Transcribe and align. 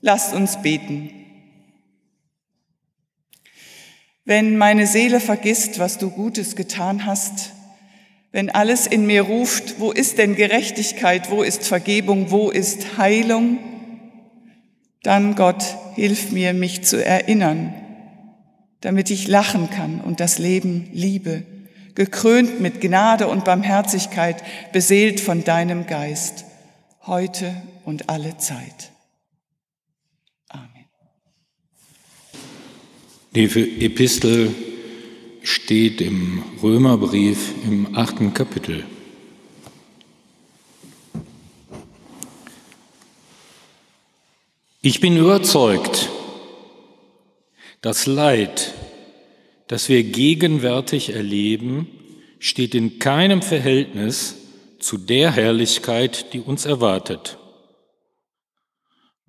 Lasst 0.00 0.34
uns 0.34 0.62
beten. 0.62 1.10
Wenn 4.24 4.58
meine 4.58 4.86
Seele 4.86 5.20
vergisst, 5.20 5.78
was 5.78 5.98
du 5.98 6.10
Gutes 6.10 6.54
getan 6.54 7.06
hast, 7.06 7.52
wenn 8.30 8.50
alles 8.50 8.86
in 8.86 9.06
mir 9.06 9.22
ruft, 9.22 9.80
wo 9.80 9.90
ist 9.90 10.18
denn 10.18 10.36
Gerechtigkeit, 10.36 11.30
wo 11.30 11.42
ist 11.42 11.66
Vergebung, 11.66 12.30
wo 12.30 12.50
ist 12.50 12.98
Heilung, 12.98 13.58
dann 15.02 15.34
Gott, 15.34 15.64
hilf 15.94 16.30
mir, 16.30 16.52
mich 16.52 16.84
zu 16.84 17.04
erinnern, 17.04 17.72
damit 18.80 19.10
ich 19.10 19.28
lachen 19.28 19.70
kann 19.70 20.00
und 20.00 20.20
das 20.20 20.38
Leben 20.38 20.90
liebe, 20.92 21.44
gekrönt 21.94 22.60
mit 22.60 22.80
Gnade 22.80 23.26
und 23.28 23.44
Barmherzigkeit, 23.44 24.42
beseelt 24.72 25.20
von 25.20 25.42
deinem 25.44 25.86
Geist, 25.86 26.44
heute 27.06 27.54
und 27.84 28.08
alle 28.08 28.36
Zeit. 28.36 28.92
Amen. 30.48 30.84
Die 33.27 33.27
Epistel 33.38 34.52
steht 35.44 36.00
im 36.00 36.42
Römerbrief 36.60 37.52
im 37.64 37.96
achten 37.96 38.34
Kapitel. 38.34 38.84
Ich 44.82 45.00
bin 45.00 45.16
überzeugt, 45.16 46.08
das 47.80 48.06
Leid, 48.06 48.74
das 49.68 49.88
wir 49.88 50.02
gegenwärtig 50.02 51.10
erleben, 51.10 51.86
steht 52.40 52.74
in 52.74 52.98
keinem 52.98 53.42
Verhältnis 53.42 54.34
zu 54.80 54.98
der 54.98 55.30
Herrlichkeit, 55.30 56.32
die 56.32 56.40
uns 56.40 56.64
erwartet. 56.64 57.38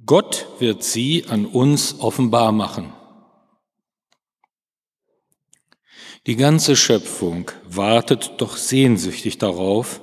Gott 0.04 0.48
wird 0.58 0.84
sie 0.84 1.26
an 1.28 1.46
uns 1.46 2.00
offenbar 2.00 2.52
machen. 2.52 2.94
Die 6.28 6.36
ganze 6.36 6.76
Schöpfung 6.76 7.52
wartet 7.64 8.34
doch 8.38 8.58
sehnsüchtig 8.58 9.38
darauf, 9.38 10.02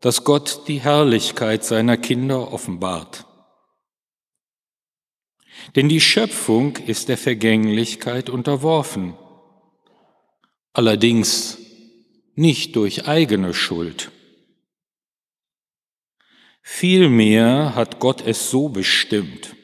dass 0.00 0.24
Gott 0.24 0.68
die 0.68 0.80
Herrlichkeit 0.80 1.64
seiner 1.64 1.96
Kinder 1.96 2.52
offenbart. 2.52 3.26
Denn 5.76 5.88
die 5.88 6.00
Schöpfung 6.00 6.76
ist 6.76 7.08
der 7.08 7.18
Vergänglichkeit 7.18 8.30
unterworfen, 8.30 9.14
allerdings 10.72 11.58
nicht 12.34 12.76
durch 12.76 13.06
eigene 13.06 13.52
Schuld. 13.52 14.10
Vielmehr 16.62 17.74
hat 17.74 17.98
Gott 17.98 18.22
es 18.24 18.50
so 18.50 18.68
bestimmt. 18.68 19.56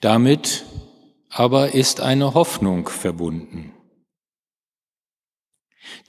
Damit 0.00 0.64
aber 1.30 1.74
ist 1.74 2.00
eine 2.00 2.34
Hoffnung 2.34 2.88
verbunden. 2.88 3.72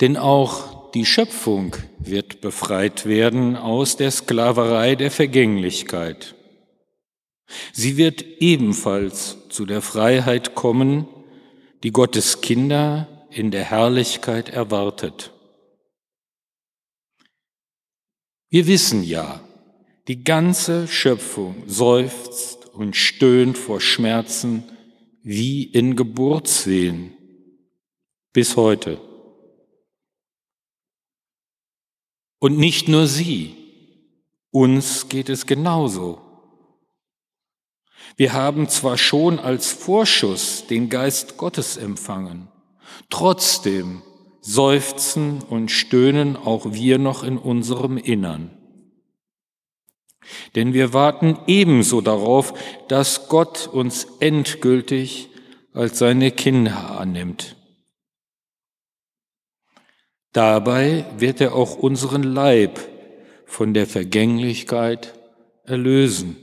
Denn 0.01 0.17
auch 0.17 0.91
die 0.91 1.05
Schöpfung 1.05 1.75
wird 1.99 2.41
befreit 2.41 3.05
werden 3.05 3.55
aus 3.55 3.97
der 3.97 4.11
Sklaverei 4.11 4.95
der 4.95 5.11
Vergänglichkeit. 5.11 6.35
Sie 7.73 7.97
wird 7.97 8.21
ebenfalls 8.39 9.37
zu 9.49 9.65
der 9.65 9.81
Freiheit 9.81 10.55
kommen, 10.55 11.07
die 11.83 11.91
Gottes 11.91 12.41
Kinder 12.41 13.07
in 13.29 13.51
der 13.51 13.63
Herrlichkeit 13.63 14.49
erwartet. 14.49 15.31
Wir 18.49 18.67
wissen 18.67 19.03
ja, 19.03 19.41
die 20.07 20.23
ganze 20.23 20.87
Schöpfung 20.87 21.63
seufzt 21.67 22.65
und 22.73 22.95
stöhnt 22.95 23.57
vor 23.57 23.79
Schmerzen, 23.79 24.63
wie 25.29 25.63
in 25.63 25.95
Geburtswehen 25.95 27.13
bis 28.33 28.55
heute. 28.57 28.99
Und 32.39 32.57
nicht 32.57 32.87
nur 32.87 33.05
sie, 33.05 33.55
uns 34.49 35.07
geht 35.07 35.29
es 35.29 35.45
genauso. 35.45 36.19
Wir 38.17 38.33
haben 38.33 38.69
zwar 38.69 38.97
schon 38.97 39.37
als 39.37 39.71
Vorschuss 39.71 40.65
den 40.65 40.89
Geist 40.89 41.37
Gottes 41.37 41.77
empfangen, 41.77 42.47
trotzdem 43.11 44.01
seufzen 44.41 45.43
und 45.43 45.69
stöhnen 45.69 46.37
auch 46.37 46.73
wir 46.73 46.97
noch 46.97 47.21
in 47.21 47.37
unserem 47.37 47.97
Innern. 47.97 48.58
Denn 50.55 50.73
wir 50.73 50.93
warten 50.93 51.37
ebenso 51.47 52.01
darauf, 52.01 52.53
dass 52.87 53.27
Gott 53.27 53.67
uns 53.67 54.07
endgültig 54.19 55.29
als 55.73 55.99
seine 55.99 56.31
Kinder 56.31 56.99
annimmt. 56.99 57.55
Dabei 60.33 61.05
wird 61.17 61.41
er 61.41 61.55
auch 61.55 61.75
unseren 61.75 62.23
Leib 62.23 62.79
von 63.45 63.73
der 63.73 63.87
Vergänglichkeit 63.87 65.13
erlösen. 65.63 66.37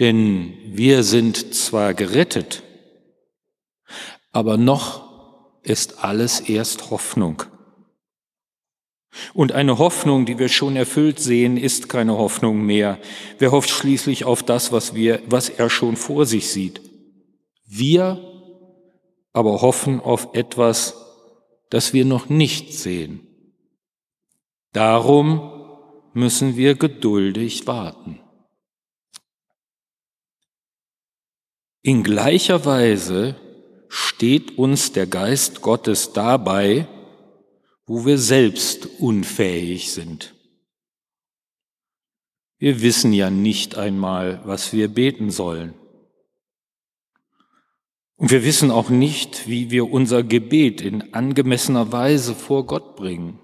Denn 0.00 0.54
wir 0.64 1.02
sind 1.02 1.54
zwar 1.54 1.94
gerettet, 1.94 2.62
aber 4.32 4.56
noch 4.56 5.10
ist 5.62 6.02
alles 6.02 6.40
erst 6.40 6.90
Hoffnung. 6.90 7.42
Und 9.34 9.52
eine 9.52 9.78
Hoffnung, 9.78 10.24
die 10.26 10.38
wir 10.38 10.48
schon 10.48 10.76
erfüllt 10.76 11.20
sehen, 11.20 11.56
ist 11.56 11.88
keine 11.88 12.16
Hoffnung 12.16 12.64
mehr. 12.64 12.98
Wer 13.38 13.52
hofft 13.52 13.70
schließlich 13.70 14.24
auf 14.24 14.42
das, 14.42 14.72
was 14.72 14.94
wir, 14.94 15.22
was 15.26 15.48
er 15.48 15.68
schon 15.68 15.96
vor 15.96 16.26
sich 16.26 16.48
sieht? 16.48 16.80
Wir 17.66 18.20
aber 19.32 19.62
hoffen 19.62 20.00
auf 20.00 20.34
etwas, 20.34 20.96
das 21.70 21.92
wir 21.92 22.04
noch 22.04 22.28
nicht 22.28 22.74
sehen. 22.74 23.26
Darum 24.72 25.52
müssen 26.12 26.56
wir 26.56 26.74
geduldig 26.74 27.66
warten. 27.66 28.20
In 31.82 32.02
gleicher 32.02 32.64
Weise 32.64 33.36
steht 33.88 34.56
uns 34.56 34.92
der 34.92 35.06
Geist 35.06 35.62
Gottes 35.62 36.12
dabei, 36.12 36.86
wo 37.92 38.06
wir 38.06 38.16
selbst 38.16 38.86
unfähig 39.00 39.92
sind. 39.92 40.34
Wir 42.56 42.80
wissen 42.80 43.12
ja 43.12 43.28
nicht 43.28 43.76
einmal, 43.76 44.40
was 44.46 44.72
wir 44.72 44.88
beten 44.88 45.30
sollen. 45.30 45.74
Und 48.16 48.30
wir 48.30 48.44
wissen 48.46 48.70
auch 48.70 48.88
nicht, 48.88 49.46
wie 49.46 49.70
wir 49.70 49.90
unser 49.90 50.22
Gebet 50.22 50.80
in 50.80 51.12
angemessener 51.12 51.92
Weise 51.92 52.34
vor 52.34 52.64
Gott 52.64 52.96
bringen. 52.96 53.38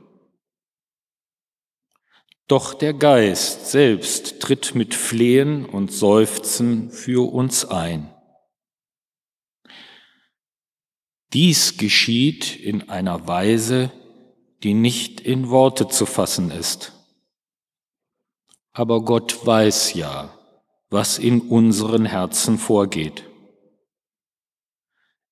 Doch 2.47 2.73
der 2.73 2.95
Geist 2.95 3.71
selbst 3.71 4.41
tritt 4.41 4.75
mit 4.75 4.95
Flehen 4.95 5.67
und 5.67 5.93
Seufzen 5.93 6.91
für 6.91 7.31
uns 7.31 7.67
ein. 7.67 8.09
Dies 11.35 11.77
geschieht 11.77 12.57
in 12.57 12.89
einer 12.89 13.29
Weise, 13.29 13.93
die 14.63 14.75
nicht 14.75 15.21
in 15.21 15.51
Worte 15.51 15.89
zu 15.89 16.07
fassen 16.07 16.51
ist. 16.51 16.93
Aber 18.73 19.03
Gott 19.03 19.47
weiß 19.47 19.95
ja, 19.95 20.33
was 20.91 21.19
in 21.19 21.41
unseren 21.41 22.05
Herzen 22.05 22.59
vorgeht. 22.59 23.25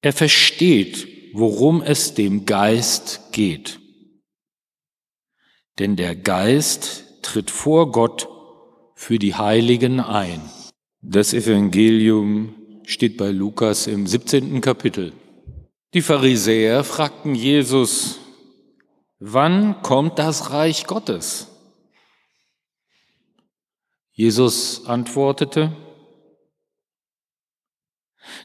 Er 0.02 0.12
versteht, 0.12 1.08
worum 1.32 1.82
es 1.82 2.14
dem 2.14 2.46
Geist 2.46 3.32
geht. 3.32 3.80
Denn 5.78 5.96
der 5.96 6.14
Geist 6.16 7.04
tritt 7.22 7.50
vor 7.50 7.90
Gott 7.92 8.28
für 8.94 9.18
die 9.18 9.34
Heiligen 9.34 10.00
ein. 10.00 10.40
Das 11.02 11.34
Evangelium 11.34 12.54
steht 12.84 13.16
bei 13.16 13.30
Lukas 13.30 13.86
im 13.86 14.06
17. 14.06 14.60
Kapitel. 14.60 15.12
Die 15.92 16.02
Pharisäer 16.02 16.84
fragten 16.84 17.34
Jesus, 17.34 18.18
Wann 19.28 19.82
kommt 19.82 20.20
das 20.20 20.52
Reich 20.52 20.86
Gottes? 20.86 21.48
Jesus 24.12 24.86
antwortete, 24.86 25.72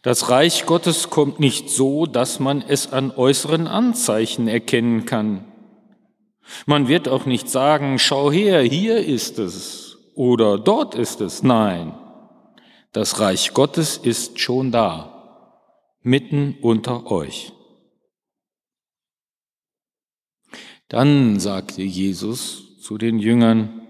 das 0.01 0.29
Reich 0.31 0.65
Gottes 0.65 1.11
kommt 1.11 1.39
nicht 1.39 1.69
so, 1.69 2.07
dass 2.07 2.39
man 2.39 2.63
es 2.63 2.91
an 2.91 3.11
äußeren 3.11 3.67
Anzeichen 3.67 4.47
erkennen 4.47 5.05
kann. 5.05 5.45
Man 6.65 6.87
wird 6.87 7.07
auch 7.07 7.27
nicht 7.27 7.47
sagen, 7.47 7.99
schau 7.99 8.31
her, 8.31 8.63
hier 8.63 9.05
ist 9.05 9.37
es 9.37 9.99
oder 10.15 10.57
dort 10.57 10.95
ist 10.95 11.21
es. 11.21 11.43
Nein, 11.43 11.93
das 12.91 13.19
Reich 13.19 13.53
Gottes 13.53 13.97
ist 13.97 14.39
schon 14.39 14.71
da, 14.71 15.53
mitten 16.01 16.57
unter 16.59 17.11
euch. 17.11 17.53
Dann 20.91 21.39
sagte 21.39 21.81
Jesus 21.83 22.77
zu 22.81 22.97
den 22.97 23.17
Jüngern, 23.17 23.87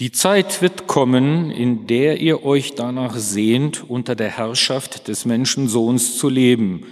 Die 0.00 0.10
Zeit 0.10 0.62
wird 0.62 0.86
kommen, 0.86 1.50
in 1.50 1.86
der 1.86 2.18
ihr 2.18 2.46
euch 2.46 2.74
danach 2.74 3.14
sehnt, 3.14 3.90
unter 3.90 4.14
der 4.14 4.30
Herrschaft 4.30 5.06
des 5.06 5.26
Menschensohns 5.26 6.16
zu 6.16 6.30
leben, 6.30 6.86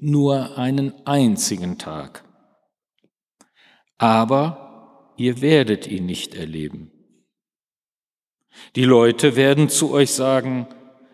nur 0.00 0.56
einen 0.56 0.94
einzigen 1.06 1.76
Tag. 1.76 2.24
Aber 3.98 5.12
ihr 5.18 5.42
werdet 5.42 5.86
ihn 5.86 6.06
nicht 6.06 6.34
erleben. 6.34 6.92
Die 8.74 8.84
Leute 8.84 9.36
werden 9.36 9.68
zu 9.68 9.92
euch 9.92 10.12
sagen, 10.12 10.66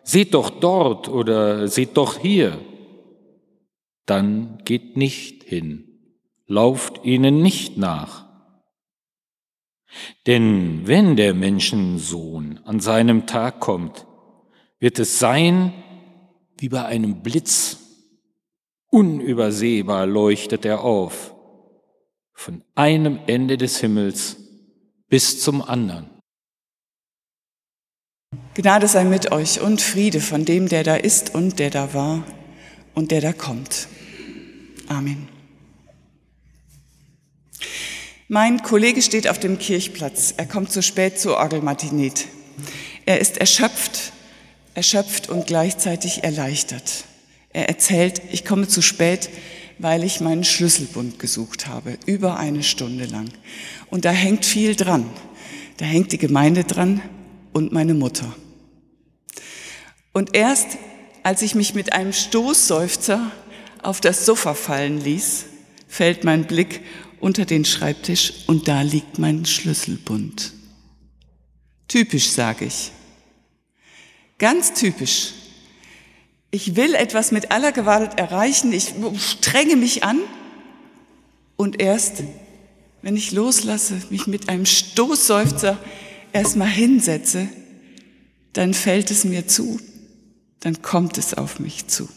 seht 0.05 0.33
doch 0.33 0.49
dort 0.49 1.09
oder 1.09 1.67
seht 1.67 1.97
doch 1.97 2.19
hier. 2.19 2.61
Dann 4.05 4.59
geht 4.65 4.97
nicht 4.97 5.43
hin, 5.43 5.86
lauft 6.47 7.05
ihnen 7.05 7.43
nicht 7.43 7.77
nach. 7.77 8.27
Denn 10.27 10.87
wenn 10.87 11.17
der 11.17 11.35
Menschensohn 11.35 12.61
an 12.65 12.81
seinem 12.81 13.27
Tag 13.27 13.61
kommt, 13.61 14.07
wird 14.79 14.99
es 14.99 15.19
sein 15.19 15.73
wie 16.59 16.69
bei 16.69 16.85
einem 16.85 17.23
Blitz. 17.23 17.79
Unübersehbar 18.89 20.07
leuchtet 20.07 20.65
er 20.65 20.83
auf, 20.83 21.35
von 22.33 22.63
einem 22.75 23.19
Ende 23.27 23.57
des 23.57 23.79
Himmels 23.79 24.37
bis 25.09 25.41
zum 25.41 25.63
anderen. 25.63 26.11
Gnade 28.55 28.89
sei 28.89 29.05
mit 29.05 29.33
euch 29.33 29.61
und 29.61 29.81
Friede 29.81 30.21
von 30.21 30.45
dem, 30.45 30.69
der 30.69 30.83
da 30.83 30.97
ist 30.97 31.35
und 31.35 31.59
der 31.59 31.71
da 31.71 31.95
war 31.95 32.25
und 32.95 33.11
der 33.11 33.21
da 33.21 33.33
kommt. 33.33 33.89
Amen. 34.89 35.36
Mein 38.29 38.63
Kollege 38.63 39.03
steht 39.03 39.29
auf 39.29 39.39
dem 39.39 39.59
Kirchplatz. 39.59 40.35
Er 40.37 40.47
kommt 40.47 40.73
zu 40.73 40.83
spät 40.83 41.21
zur 41.21 41.37
Orgelmatinet. 41.37 42.27
Er 43.05 43.21
ist 43.21 43.39
erschöpft, 43.39 44.13
erschöpft 44.75 45.29
und 45.29 45.47
gleichzeitig 45.47 46.25
erleichtert. 46.25 47.05
Er 47.53 47.69
erzählt, 47.69 48.21
ich 48.33 48.45
komme 48.45 48.69
zu 48.69 48.83
spät, 48.83 49.31
weil 49.79 50.05
ich 50.05 50.21
meinen 50.21 50.45
Schlüsselbund 50.45 51.19
gesucht 51.19 51.67
habe, 51.67 51.99
über 52.07 52.39
eine 52.39 52.63
Stunde 52.63 53.05
lang. 53.05 53.31
Und 53.91 54.05
da 54.05 54.11
hängt 54.11 54.45
viel 54.45 54.75
dran. 54.75 55.09
Da 55.77 55.85
hängt 55.85 56.13
die 56.13 56.19
Gemeinde 56.19 56.65
dran 56.65 57.03
und 57.53 57.73
meine 57.73 57.95
Mutter. 57.95 58.35
Und 60.13 60.35
erst 60.35 60.79
als 61.23 61.43
ich 61.43 61.55
mich 61.55 61.75
mit 61.75 61.93
einem 61.93 62.13
Stoßseufzer 62.13 63.33
auf 63.83 64.01
das 64.01 64.25
Sofa 64.25 64.55
fallen 64.55 65.01
ließ, 65.01 65.47
fällt 65.89 66.23
mein 66.23 66.45
Blick 66.45 66.83
unter 67.21 67.45
den 67.45 67.65
Schreibtisch 67.65 68.33
und 68.47 68.69
da 68.69 68.83
liegt 68.83 69.19
mein 69.19 69.45
Schlüsselbund. 69.45 70.53
Typisch, 71.89 72.29
sage 72.29 72.67
ich. 72.67 72.91
Ganz 74.39 74.75
typisch. 74.75 75.33
Ich 76.51 76.77
will 76.77 76.95
etwas 76.95 77.33
mit 77.33 77.51
aller 77.51 77.73
Gewalt 77.73 78.19
erreichen, 78.19 78.73
ich 78.73 78.95
strenge 79.19 79.77
mich 79.77 80.05
an 80.05 80.21
und 81.57 81.81
erst, 81.81 82.23
wenn 83.03 83.17
ich 83.17 83.33
loslasse, 83.33 84.01
mich 84.11 84.27
mit 84.27 84.49
einem 84.49 84.67
Stoßseufzer 84.67 85.79
erstmal 86.33 86.69
hinsetze, 86.69 87.49
dann 88.53 88.75
fällt 88.75 89.11
es 89.11 89.25
mir 89.25 89.47
zu, 89.47 89.81
dann 90.61 90.83
kommt 90.83 91.19
es 91.19 91.35
auf 91.35 91.59
mich 91.59 91.89
zu. 91.89 92.09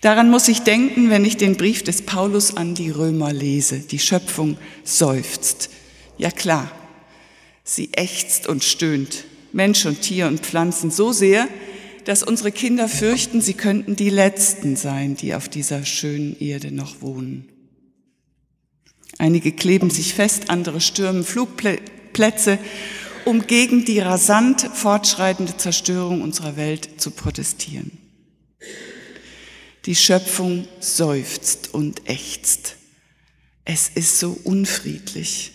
Daran 0.00 0.30
muss 0.30 0.46
ich 0.46 0.60
denken, 0.60 1.10
wenn 1.10 1.24
ich 1.24 1.36
den 1.36 1.56
Brief 1.56 1.82
des 1.82 2.02
Paulus 2.02 2.56
an 2.56 2.74
die 2.74 2.90
Römer 2.90 3.32
lese. 3.32 3.80
Die 3.80 3.98
Schöpfung 3.98 4.56
seufzt. 4.84 5.70
Ja 6.18 6.30
klar, 6.30 6.70
sie 7.64 7.90
ächzt 7.92 8.46
und 8.46 8.62
stöhnt, 8.62 9.24
Mensch 9.52 9.86
und 9.86 10.02
Tier 10.02 10.26
und 10.26 10.40
Pflanzen 10.40 10.90
so 10.90 11.12
sehr, 11.12 11.48
dass 12.04 12.22
unsere 12.22 12.52
Kinder 12.52 12.88
fürchten, 12.88 13.40
sie 13.40 13.54
könnten 13.54 13.96
die 13.96 14.08
Letzten 14.08 14.76
sein, 14.76 15.14
die 15.14 15.34
auf 15.34 15.48
dieser 15.48 15.84
schönen 15.84 16.38
Erde 16.40 16.72
noch 16.72 17.02
wohnen. 17.02 17.48
Einige 19.18 19.52
kleben 19.52 19.90
sich 19.90 20.14
fest, 20.14 20.48
andere 20.48 20.80
stürmen 20.80 21.24
Flugplätze, 21.24 22.58
um 23.24 23.46
gegen 23.46 23.84
die 23.84 23.98
rasant 23.98 24.62
fortschreitende 24.72 25.56
Zerstörung 25.56 26.22
unserer 26.22 26.56
Welt 26.56 27.00
zu 27.00 27.10
protestieren. 27.10 27.97
Die 29.88 29.96
Schöpfung 29.96 30.68
seufzt 30.80 31.72
und 31.72 32.10
ächzt. 32.10 32.76
Es 33.64 33.88
ist 33.88 34.18
so 34.18 34.38
unfriedlich. 34.44 35.52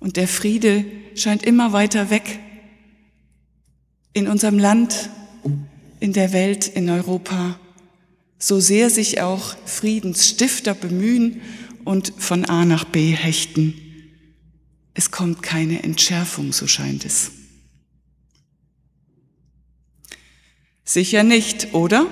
Und 0.00 0.16
der 0.16 0.26
Friede 0.26 0.86
scheint 1.14 1.42
immer 1.42 1.74
weiter 1.74 2.08
weg. 2.08 2.38
In 4.14 4.26
unserem 4.26 4.58
Land, 4.58 5.10
in 6.00 6.14
der 6.14 6.32
Welt, 6.32 6.66
in 6.66 6.88
Europa, 6.88 7.60
so 8.38 8.58
sehr 8.58 8.88
sich 8.88 9.20
auch 9.20 9.54
Friedensstifter 9.66 10.72
bemühen 10.72 11.42
und 11.84 12.14
von 12.16 12.46
A 12.46 12.64
nach 12.64 12.86
B 12.86 13.10
hechten. 13.10 13.74
Es 14.94 15.10
kommt 15.10 15.42
keine 15.42 15.82
Entschärfung, 15.82 16.54
so 16.54 16.66
scheint 16.66 17.04
es. 17.04 17.32
Sicher 20.86 21.22
nicht, 21.22 21.74
oder? 21.74 22.06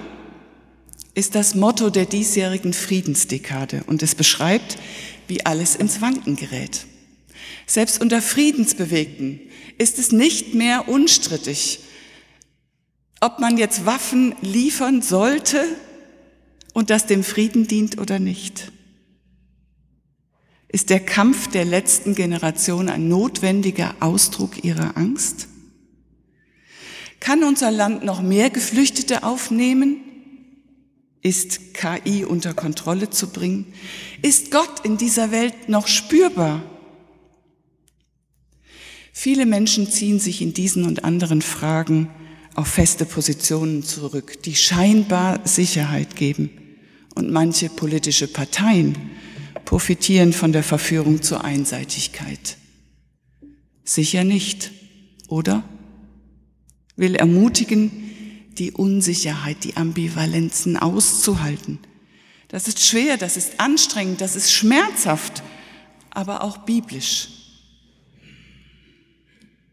Ist 1.19 1.35
das 1.35 1.57
Motto 1.57 1.91
der 1.91 2.07
diesjährigen 2.07 2.73
Friedensdekade 2.73 3.83
und 3.89 4.05
es 4.05 4.15
beschreibt, 4.15 4.79
wie 5.27 5.45
alles 5.45 5.75
ins 5.75 6.01
Wanken 6.01 6.37
gerät. 6.37 6.87
Selbst 7.67 8.01
unter 8.01 8.23
Friedensbewegten 8.23 9.41
ist 9.79 9.99
es 9.99 10.13
nicht 10.13 10.55
mehr 10.55 10.89
unstrittig, 10.89 11.81
ob 13.21 13.41
man 13.41 13.59
jetzt 13.59 13.85
Waffen 13.85 14.37
liefern 14.43 15.03
sollte 15.03 15.65
und 16.73 16.89
das 16.89 17.07
dem 17.07 17.25
Frieden 17.25 17.67
dient 17.67 17.99
oder 17.99 18.21
nicht. 18.21 18.71
Ist 20.69 20.89
der 20.89 21.01
Kampf 21.01 21.49
der 21.49 21.65
letzten 21.65 22.15
Generation 22.15 22.89
ein 22.89 23.09
notwendiger 23.09 23.97
Ausdruck 23.99 24.63
ihrer 24.63 24.97
Angst? 24.97 25.49
Kann 27.19 27.43
unser 27.43 27.73
Land 27.73 28.05
noch 28.05 28.23
mehr 28.23 28.51
Geflüchtete 28.51 29.25
aufnehmen? 29.25 30.05
Ist 31.23 31.75
KI 31.75 32.25
unter 32.25 32.55
Kontrolle 32.55 33.11
zu 33.11 33.29
bringen? 33.29 33.67
Ist 34.23 34.51
Gott 34.51 34.85
in 34.85 34.97
dieser 34.97 35.31
Welt 35.31 35.69
noch 35.69 35.89
spürbar? 35.89 36.63
Viele 39.13 39.47
Menschen 39.47 39.91
ziehen 39.91 40.21
sich 40.21 40.41
in 40.43 40.55
diesen 40.55 40.85
und 40.85 41.03
anderen 41.03 41.43
Fragen 41.43 42.09
auf 42.55 42.69
feste 42.69 43.05
Positionen 43.05 43.83
zurück, 43.83 44.43
die 44.45 44.55
scheinbar 44.55 45.41
Sicherheit 45.45 46.15
geben. 46.15 46.51
Und 47.17 47.31
manche 47.31 47.69
politische 47.69 48.29
Parteien 48.29 48.97
profitieren 49.65 50.33
von 50.33 50.53
der 50.53 50.63
Verführung 50.63 51.21
zur 51.21 51.45
Einseitigkeit. 51.45 52.57
Sicher 53.85 54.23
nicht, 54.23 54.71
oder? 55.27 55.65
Will 56.95 57.17
ermutigen, 57.17 58.08
die 58.59 58.73
Unsicherheit, 58.73 59.65
die 59.65 59.77
Ambivalenzen 59.77 60.77
auszuhalten. 60.77 61.79
Das 62.49 62.67
ist 62.67 62.85
schwer, 62.85 63.17
das 63.17 63.37
ist 63.37 63.61
anstrengend, 63.61 64.21
das 64.21 64.37
ist 64.37 64.53
schmerzhaft, 64.53 65.43
aber 66.11 66.43
auch 66.43 66.59
biblisch. 66.59 67.29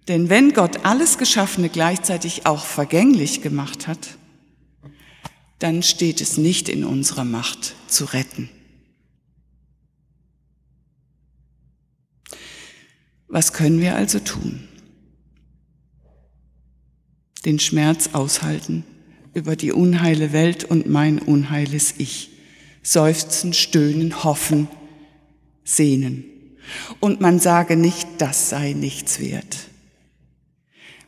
Denn 0.08 0.30
wenn 0.30 0.54
Gott 0.54 0.86
alles 0.86 1.18
Geschaffene 1.18 1.70
gleichzeitig 1.70 2.46
auch 2.46 2.66
vergänglich 2.66 3.42
gemacht 3.42 3.88
hat, 3.88 4.18
dann 5.60 5.82
steht 5.82 6.22
es 6.22 6.38
nicht 6.38 6.70
in 6.70 6.84
unserer 6.84 7.24
Macht 7.24 7.76
zu 7.88 8.06
retten. 8.06 8.50
Was 13.28 13.54
können 13.54 13.80
wir 13.80 13.96
also 13.96 14.20
tun? 14.20 14.68
Den 17.46 17.60
Schmerz 17.60 18.10
aushalten 18.14 18.84
über 19.34 19.56
die 19.56 19.72
unheile 19.72 20.34
Welt 20.34 20.64
und 20.64 20.88
mein 20.88 21.20
unheiles 21.20 21.96
Ich. 21.98 22.32
Seufzen, 22.82 23.54
stöhnen, 23.54 24.24
hoffen, 24.24 24.68
sehnen. 25.64 26.24
Und 27.00 27.22
man 27.22 27.40
sage 27.40 27.76
nicht, 27.76 28.08
das 28.20 28.50
sei 28.50 28.74
nichts 28.74 29.20
wert. 29.20 29.58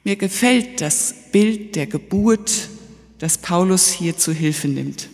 Mir 0.04 0.16
gefällt 0.16 0.82
das 0.82 1.14
Bild 1.32 1.76
der 1.76 1.88
Geburt, 1.88 2.70
das 3.20 3.38
Paulus 3.38 3.90
hier 3.92 4.18
zu 4.18 4.32
Hilfe 4.34 4.68
nimmt. 4.68 5.10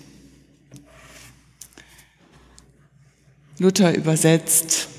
Luther 3.60 3.96
übersetzt, 3.96 4.90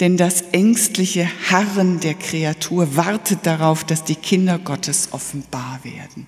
denn 0.00 0.16
das 0.16 0.42
ängstliche 0.52 1.28
Harren 1.50 2.00
der 2.00 2.14
Kreatur 2.14 2.96
wartet 2.96 3.46
darauf, 3.46 3.84
dass 3.84 4.04
die 4.04 4.16
Kinder 4.16 4.58
Gottes 4.58 5.08
offenbar 5.12 5.80
werden. 5.84 6.26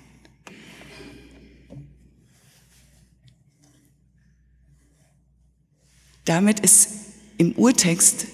Damit 6.24 6.60
ist 6.60 6.88
im 7.36 7.52
Urtext 7.52 8.26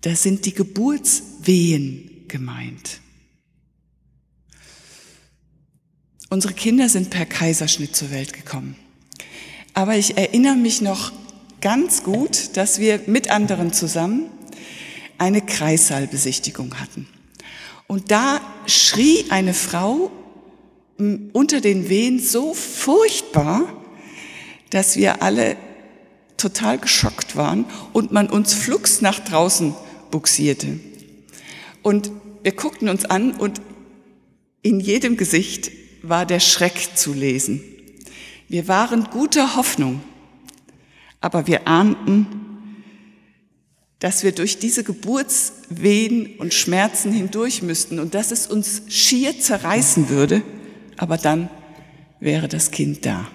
da 0.00 0.14
sind 0.14 0.46
die 0.46 0.54
Geburtswehen 0.54 2.24
gemeint. 2.28 3.00
Unsere 6.30 6.54
Kinder 6.54 6.88
sind 6.88 7.10
per 7.10 7.26
Kaiserschnitt 7.26 7.96
zur 7.96 8.10
Welt 8.10 8.32
gekommen. 8.32 8.76
Aber 9.74 9.96
ich 9.96 10.16
erinnere 10.16 10.56
mich 10.56 10.80
noch 10.80 11.12
ganz 11.60 12.02
gut, 12.02 12.56
dass 12.56 12.78
wir 12.78 13.00
mit 13.06 13.30
anderen 13.30 13.72
zusammen 13.72 14.26
eine 15.18 15.40
Kreissaalbesichtigung 15.40 16.78
hatten. 16.80 17.08
Und 17.86 18.10
da 18.10 18.40
schrie 18.66 19.24
eine 19.30 19.54
Frau 19.54 20.10
unter 21.32 21.60
den 21.60 21.88
Wehen 21.88 22.20
so 22.20 22.54
furchtbar, 22.54 23.62
dass 24.70 24.96
wir 24.96 25.22
alle 25.22 25.56
total 26.36 26.78
geschockt 26.78 27.36
waren 27.36 27.64
und 27.92 28.12
man 28.12 28.28
uns 28.28 28.54
flugs 28.54 29.00
nach 29.00 29.18
draußen 29.18 29.74
buxierte. 30.10 30.78
Und 31.82 32.10
wir 32.42 32.52
guckten 32.52 32.88
uns 32.88 33.04
an 33.04 33.32
und 33.32 33.60
in 34.62 34.80
jedem 34.80 35.16
Gesicht 35.16 35.70
war 36.02 36.26
der 36.26 36.40
Schreck 36.40 36.96
zu 36.96 37.12
lesen. 37.12 37.60
Wir 38.48 38.68
waren 38.68 39.04
guter 39.04 39.56
Hoffnung, 39.56 40.00
aber 41.20 41.46
wir 41.46 41.66
ahnten, 41.66 42.26
dass 43.98 44.22
wir 44.22 44.32
durch 44.32 44.58
diese 44.58 44.84
Geburtswehen 44.84 46.36
und 46.38 46.54
Schmerzen 46.54 47.12
hindurch 47.12 47.62
müssten 47.62 47.98
und 47.98 48.14
dass 48.14 48.30
es 48.30 48.46
uns 48.46 48.82
schier 48.88 49.38
zerreißen 49.38 50.08
würde, 50.08 50.42
aber 50.96 51.16
dann 51.16 51.50
wäre 52.20 52.48
das 52.48 52.70
Kind 52.70 53.04
da. 53.04 53.28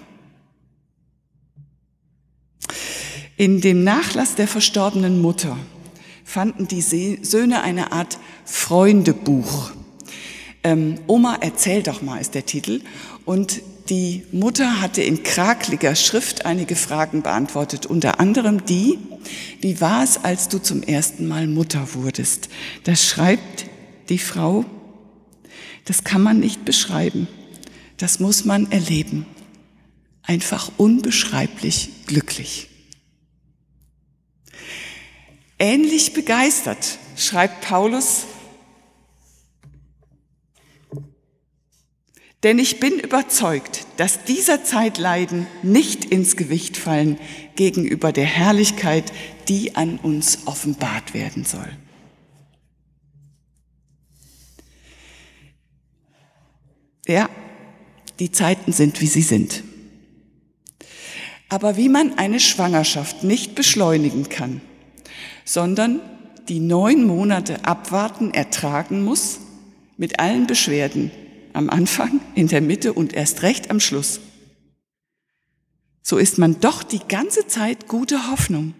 In 3.36 3.60
dem 3.60 3.84
Nachlass 3.84 4.36
der 4.36 4.48
verstorbenen 4.48 5.20
Mutter 5.20 5.58
fanden 6.24 6.68
die 6.68 6.80
Söhne 6.80 7.62
eine 7.62 7.92
Art 7.92 8.18
Freundebuch. 8.44 9.72
Ähm, 10.62 10.98
Oma, 11.06 11.38
erzähl 11.40 11.82
doch 11.82 12.00
mal, 12.00 12.20
ist 12.20 12.34
der 12.34 12.46
Titel. 12.46 12.80
Und 13.24 13.60
die 13.88 14.24
Mutter 14.32 14.80
hatte 14.80 15.02
in 15.02 15.22
krakliger 15.22 15.94
Schrift 15.94 16.46
einige 16.46 16.76
Fragen 16.76 17.22
beantwortet, 17.22 17.86
unter 17.86 18.18
anderem 18.20 18.64
die, 18.64 18.98
wie 19.60 19.80
war 19.80 20.02
es, 20.02 20.24
als 20.24 20.48
du 20.48 20.58
zum 20.58 20.82
ersten 20.82 21.26
Mal 21.28 21.46
Mutter 21.46 21.94
wurdest? 21.94 22.48
Das 22.84 23.06
schreibt 23.06 23.66
die 24.08 24.18
Frau, 24.18 24.64
das 25.84 26.04
kann 26.04 26.22
man 26.22 26.40
nicht 26.40 26.64
beschreiben, 26.64 27.28
das 27.98 28.20
muss 28.20 28.44
man 28.44 28.70
erleben. 28.72 29.26
Einfach 30.22 30.70
unbeschreiblich 30.78 31.90
glücklich. 32.06 32.68
Ähnlich 35.58 36.14
begeistert 36.14 36.98
schreibt 37.16 37.60
Paulus 37.60 38.24
Denn 42.44 42.58
ich 42.58 42.78
bin 42.78 42.98
überzeugt, 42.98 43.86
dass 43.96 44.24
dieser 44.24 44.62
Zeitleiden 44.64 45.46
nicht 45.62 46.04
ins 46.04 46.36
Gewicht 46.36 46.76
fallen 46.76 47.18
gegenüber 47.56 48.12
der 48.12 48.26
Herrlichkeit, 48.26 49.12
die 49.48 49.76
an 49.76 49.98
uns 49.98 50.46
offenbart 50.46 51.14
werden 51.14 51.46
soll. 51.46 51.70
Ja, 57.06 57.30
die 58.18 58.30
Zeiten 58.30 58.72
sind, 58.72 59.00
wie 59.00 59.06
sie 59.06 59.22
sind. 59.22 59.64
Aber 61.48 61.78
wie 61.78 61.88
man 61.88 62.18
eine 62.18 62.40
Schwangerschaft 62.40 63.24
nicht 63.24 63.54
beschleunigen 63.54 64.28
kann, 64.28 64.60
sondern 65.46 66.00
die 66.48 66.60
neun 66.60 67.06
Monate 67.06 67.64
abwarten, 67.64 68.34
ertragen 68.34 69.02
muss, 69.02 69.40
mit 69.96 70.18
allen 70.18 70.46
Beschwerden, 70.46 71.10
am 71.54 71.70
Anfang, 71.70 72.20
in 72.34 72.48
der 72.48 72.60
Mitte 72.60 72.92
und 72.92 73.12
erst 73.12 73.42
recht 73.42 73.70
am 73.70 73.80
Schluss. 73.80 74.20
So 76.02 76.18
ist 76.18 76.38
man 76.38 76.60
doch 76.60 76.82
die 76.82 77.00
ganze 77.08 77.46
Zeit 77.46 77.88
gute 77.88 78.30
Hoffnung, 78.30 78.74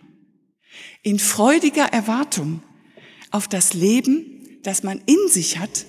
in 1.02 1.18
freudiger 1.18 1.86
Erwartung 1.86 2.62
auf 3.30 3.48
das 3.48 3.74
Leben, 3.74 4.58
das 4.62 4.82
man 4.82 5.00
in 5.06 5.28
sich 5.28 5.58
hat 5.58 5.86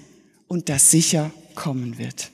und 0.47 0.69
das 0.69 0.91
sicher 0.91 1.31
kommen 1.55 1.97
wird. 1.97 2.31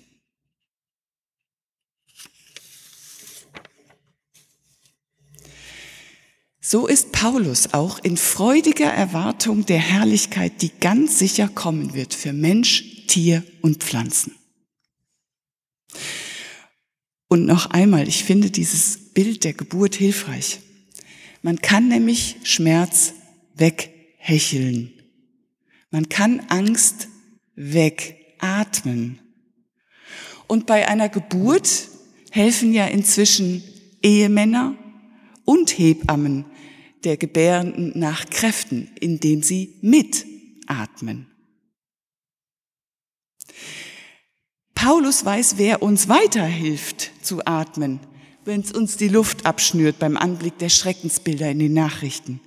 So 6.64 6.88
ist 6.88 7.12
Paulus 7.12 7.74
auch 7.74 8.00
in 8.00 8.18
freudiger 8.18 8.86
Erwartung 8.90 9.66
der 9.66 9.80
Herrlichkeit, 9.80 10.62
die 10.62 10.72
ganz 10.80 11.20
sicher 11.20 11.50
kommen 11.50 11.96
wird 11.96 12.14
für 12.14 12.34
Mensch, 12.34 13.08
Tier 13.08 13.44
und 13.62 13.84
Pflanzen. 13.84 14.36
Und 17.32 17.46
noch 17.46 17.68
einmal, 17.68 18.10
ich 18.10 18.26
finde 18.26 18.52
dieses 18.52 19.14
Bild 19.14 19.46
der 19.46 19.54
Geburt 19.54 19.96
hilfreich. 19.96 20.60
Man 21.42 21.62
kann 21.62 21.88
nämlich 21.88 22.36
Schmerz 22.44 23.14
weghecheln. 23.56 24.92
Man 25.92 26.10
kann 26.10 26.42
Angst 26.50 27.08
wegatmen. 27.56 29.20
Und 30.48 30.66
bei 30.66 30.90
einer 30.90 31.08
Geburt 31.08 31.70
helfen 32.32 32.74
ja 32.74 32.88
inzwischen 32.88 33.64
Ehemänner 34.04 34.76
und 35.46 35.70
Hebammen 35.78 36.44
der 37.06 37.16
Gebärenden 37.16 37.94
nach 37.98 38.30
Kräften, 38.30 38.90
indem 39.00 39.42
sie 39.42 39.80
mitatmen. 39.82 41.28
Paulus 44.82 45.24
weiß, 45.24 45.60
wer 45.60 45.84
uns 45.84 46.10
weiterhilft 46.10 47.12
zu 47.22 47.46
atmen, 47.46 48.00
wenn 48.46 48.62
es 48.62 48.72
uns 48.72 48.98
die 48.98 49.10
Luft 49.10 49.46
abschnürt 49.46 50.00
beim 50.00 50.18
Anblick 50.18 50.58
der 50.58 50.70
Schreckensbilder 50.70 51.52
in 51.52 51.60
den 51.60 51.74
Nachrichten. 51.74 52.40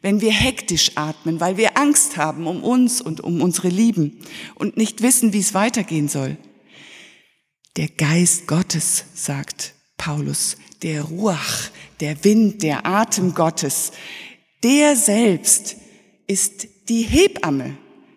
Wenn 0.00 0.20
wir 0.20 0.30
hektisch 0.30 0.92
atmen, 0.94 1.40
weil 1.40 1.56
wir 1.56 1.76
Angst 1.76 2.16
haben 2.16 2.46
um 2.46 2.62
uns 2.62 3.00
und 3.00 3.20
um 3.22 3.42
unsere 3.42 3.70
Lieben 3.70 4.20
und 4.54 4.76
nicht 4.76 5.02
wissen, 5.02 5.32
wie 5.32 5.40
es 5.40 5.52
weitergehen 5.52 6.06
soll. 6.06 6.36
Der 7.76 7.88
Geist 7.88 8.46
Gottes, 8.46 9.06
sagt 9.14 9.74
Paulus, 9.96 10.58
der 10.82 11.02
Ruach, 11.02 11.70
der 11.98 12.22
Wind, 12.22 12.62
der 12.62 12.86
Atem 12.86 13.34
Gottes, 13.34 13.90
der 14.62 14.94
selbst 14.94 15.74
ist 16.28 16.68
die 16.88 17.02
Hebamme, 17.02 17.76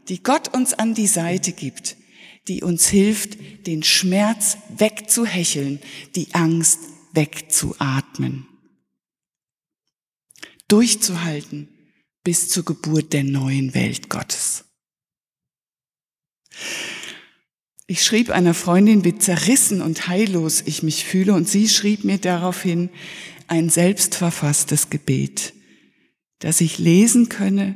die 0.09 0.21
Gott 0.21 0.53
uns 0.53 0.75
an 0.75 0.93
die 0.93 1.07
Seite 1.07 1.53
gibt 1.53 1.97
die 2.47 2.63
uns 2.63 2.87
hilft, 2.87 3.37
den 3.67 3.83
Schmerz 3.83 4.57
wegzuhecheln, 4.77 5.79
die 6.15 6.33
Angst 6.33 6.79
wegzuatmen. 7.13 8.47
Durchzuhalten 10.67 11.69
bis 12.23 12.49
zur 12.49 12.65
Geburt 12.65 13.13
der 13.13 13.23
neuen 13.23 13.73
Welt 13.73 14.09
Gottes. 14.09 14.65
Ich 17.85 18.03
schrieb 18.03 18.29
einer 18.29 18.53
Freundin, 18.53 19.03
wie 19.03 19.17
zerrissen 19.17 19.81
und 19.81 20.07
heillos 20.07 20.63
ich 20.65 20.83
mich 20.83 21.03
fühle, 21.03 21.33
und 21.33 21.49
sie 21.49 21.67
schrieb 21.67 22.03
mir 22.03 22.17
daraufhin 22.17 22.89
ein 23.47 23.69
selbstverfasstes 23.69 24.89
Gebet, 24.89 25.53
das 26.39 26.61
ich 26.61 26.79
lesen 26.79 27.29
könne, 27.29 27.75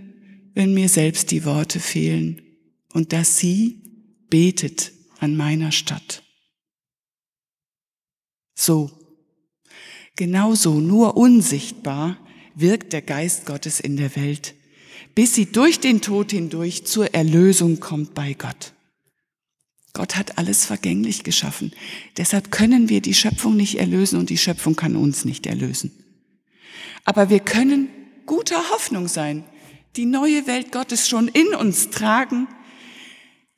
wenn 0.53 0.73
mir 0.73 0.89
selbst 0.89 1.31
die 1.31 1.45
Worte 1.45 1.79
fehlen, 1.79 2.41
und 2.93 3.13
dass 3.13 3.37
sie 3.37 3.86
betet 4.29 4.91
an 5.19 5.35
meiner 5.35 5.71
Stadt. 5.71 6.23
So, 8.55 8.91
genauso, 10.15 10.79
nur 10.79 11.15
unsichtbar 11.17 12.17
wirkt 12.55 12.93
der 12.93 13.01
Geist 13.01 13.45
Gottes 13.45 13.79
in 13.79 13.97
der 13.97 14.15
Welt, 14.15 14.55
bis 15.15 15.35
sie 15.35 15.45
durch 15.45 15.79
den 15.79 16.01
Tod 16.01 16.31
hindurch 16.31 16.85
zur 16.85 17.13
Erlösung 17.13 17.79
kommt 17.79 18.13
bei 18.13 18.33
Gott. 18.33 18.73
Gott 19.93 20.15
hat 20.15 20.37
alles 20.37 20.65
vergänglich 20.65 21.23
geschaffen. 21.23 21.71
Deshalb 22.17 22.51
können 22.51 22.89
wir 22.89 23.01
die 23.01 23.15
Schöpfung 23.15 23.55
nicht 23.55 23.79
erlösen 23.79 24.19
und 24.19 24.29
die 24.29 24.37
Schöpfung 24.37 24.75
kann 24.75 24.95
uns 24.95 25.25
nicht 25.25 25.47
erlösen. 25.47 25.91
Aber 27.03 27.29
wir 27.29 27.39
können 27.39 27.89
guter 28.25 28.69
Hoffnung 28.69 29.07
sein, 29.07 29.43
die 29.95 30.05
neue 30.05 30.45
Welt 30.45 30.71
Gottes 30.71 31.09
schon 31.09 31.27
in 31.27 31.47
uns 31.55 31.89
tragen 31.89 32.47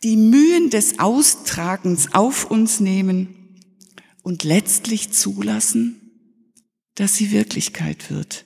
die 0.04 0.18
Mühen 0.18 0.70
des 0.70 1.00
Austragens 1.00 2.14
auf 2.14 2.50
uns 2.50 2.80
nehmen 2.80 3.36
und 4.24 4.44
letztlich 4.44 5.12
zulassen, 5.12 6.00
dass 6.96 7.16
sie 7.16 7.32
Wirklichkeit 7.32 8.10
wird. 8.10 8.46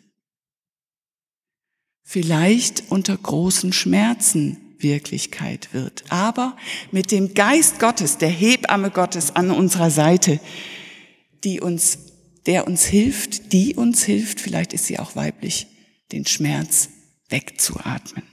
Vielleicht 2.04 2.84
unter 2.90 3.18
großen 3.18 3.74
Schmerzen 3.74 4.76
Wirklichkeit 4.80 5.74
wird, 5.74 6.04
aber 6.10 6.58
mit 6.92 7.12
dem 7.12 7.34
Geist 7.34 7.80
Gottes, 7.80 8.18
der 8.18 8.30
Hebamme 8.30 8.92
Gottes 8.92 9.36
an 9.36 9.50
unserer 9.50 9.90
Seite, 9.90 10.40
die 11.44 11.62
uns, 11.62 12.00
der 12.46 12.68
uns 12.68 12.84
hilft, 12.84 13.54
die 13.54 13.76
uns 13.76 14.04
hilft, 14.04 14.42
vielleicht 14.42 14.74
ist 14.74 14.86
sie 14.86 15.00
auch 15.00 15.16
weiblich, 15.16 15.68
den 16.12 16.26
Schmerz 16.26 16.90
wegzuatmen. 17.30 18.33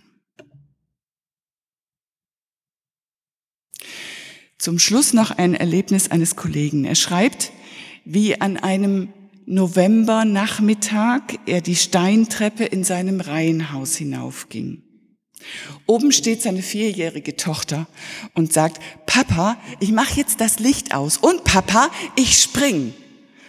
Zum 4.61 4.79
Schluss 4.79 5.14
noch 5.14 5.31
ein 5.31 5.55
Erlebnis 5.55 6.11
eines 6.11 6.37
Kollegen. 6.37 6.85
Er 6.85 6.95
schreibt, 6.95 7.50
wie 8.05 8.38
an 8.43 8.59
einem 8.59 9.09
Novembernachmittag 9.47 11.23
er 11.47 11.62
die 11.62 11.76
Steintreppe 11.76 12.67
in 12.67 12.85
seinem 12.85 13.23
Reihenhaus 13.23 13.97
hinaufging. 13.97 14.83
Oben 15.87 16.12
steht 16.12 16.43
seine 16.43 16.61
vierjährige 16.61 17.37
Tochter 17.37 17.87
und 18.35 18.52
sagt, 18.52 18.83
Papa, 19.07 19.57
ich 19.81 19.93
mache 19.93 20.17
jetzt 20.17 20.43
das 20.43 20.59
Licht 20.59 20.95
aus 20.95 21.17
und 21.17 21.45
Papa, 21.45 21.88
ich 22.17 22.37
spring. 22.37 22.93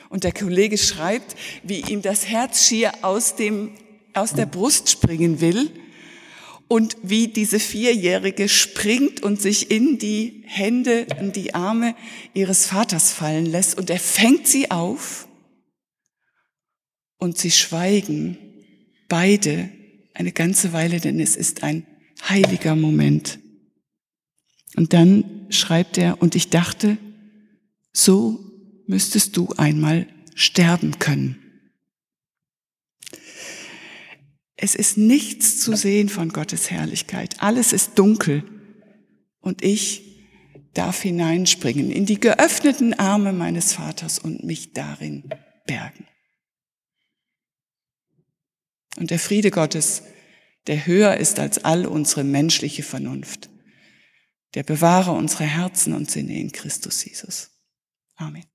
Und 0.08 0.24
der 0.24 0.32
Kollege 0.32 0.78
schreibt, 0.78 1.36
wie 1.64 1.82
ihm 1.82 2.02
das 2.02 2.30
Herz 2.30 2.66
schier 2.66 2.94
aus 3.02 3.36
dem, 3.36 3.72
aus 4.14 4.32
der 4.32 4.46
Brust 4.46 4.90
springen 4.90 5.42
will 5.42 5.72
und 6.72 6.96
wie 7.04 7.28
diese 7.28 7.60
Vierjährige 7.60 8.48
springt 8.48 9.22
und 9.22 9.42
sich 9.42 9.72
in 9.72 9.98
die 9.98 10.42
Hände, 10.46 11.06
in 11.20 11.34
die 11.34 11.54
Arme 11.54 11.96
ihres 12.34 12.66
Vaters 12.66 13.12
fallen 13.12 13.46
lässt 13.46 13.78
und 13.78 13.90
er 13.90 14.00
fängt 14.00 14.48
sie 14.48 14.72
auf 14.72 15.28
und 17.18 17.38
sie 17.38 17.52
schweigen 17.52 18.38
beide 19.10 19.70
eine 20.14 20.32
ganze 20.32 20.72
Weile, 20.72 21.02
denn 21.02 21.20
es 21.20 21.36
ist 21.36 21.62
ein 21.62 21.86
heiliger 22.30 22.78
Moment. 22.78 23.40
Und 24.78 24.94
dann 24.94 25.48
schreibt 25.50 25.98
er, 25.98 26.22
und 26.22 26.36
ich 26.36 26.52
dachte, 26.52 26.98
so 27.92 28.40
müsstest 28.88 29.36
du 29.36 29.50
einmal 29.58 30.08
sterben 30.36 31.00
können. 31.00 31.41
Es 34.62 34.76
ist 34.76 34.96
nichts 34.96 35.60
zu 35.60 35.76
sehen 35.76 36.08
von 36.08 36.30
Gottes 36.30 36.70
Herrlichkeit. 36.70 37.42
Alles 37.42 37.74
ist 37.74 37.98
dunkel. 37.98 38.44
Und 39.40 39.64
ich 39.64 40.22
darf 40.76 41.02
hineinspringen 41.02 41.92
in 41.92 42.06
die 42.06 42.20
geöffneten 42.20 42.94
Arme 42.94 43.34
meines 43.34 43.74
Vaters 43.74 44.20
und 44.20 44.44
mich 44.44 44.74
darin 44.74 45.28
bergen. 45.66 46.06
Und 48.98 49.10
der 49.10 49.18
Friede 49.18 49.50
Gottes, 49.50 50.04
der 50.68 50.86
höher 50.86 51.18
ist 51.18 51.40
als 51.40 51.66
all 51.66 51.88
unsere 51.88 52.24
menschliche 52.24 52.84
Vernunft, 52.84 53.50
der 54.54 54.62
bewahre 54.62 55.12
unsere 55.12 55.46
Herzen 55.46 55.94
und 55.94 56.12
Sinne 56.12 56.40
in 56.40 56.52
Christus 56.52 57.04
Jesus. 57.04 57.50
Amen. 58.16 58.51